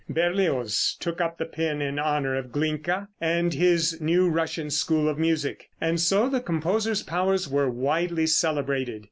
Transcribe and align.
Berlioz 0.09 0.97
took 0.99 1.21
up 1.21 1.37
the 1.37 1.45
pen 1.45 1.79
in 1.79 1.99
honor 1.99 2.33
of 2.35 2.51
Glinka 2.51 3.07
and 3.21 3.53
of 3.53 3.59
his 3.59 4.01
new 4.01 4.29
Russian 4.31 4.71
school 4.71 5.07
of 5.07 5.19
music, 5.19 5.69
and 5.79 5.99
so 5.99 6.27
the 6.27 6.41
composer's 6.41 7.03
powers 7.03 7.47
were 7.47 7.69
widely 7.69 8.25
celebrated. 8.25 8.99